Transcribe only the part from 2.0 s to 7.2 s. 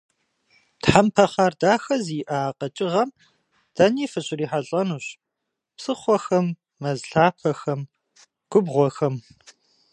зиӏэ а къэкӏыгъэм дэни фыщрихьэлӏэнущ: псыхъуэхэм, мэз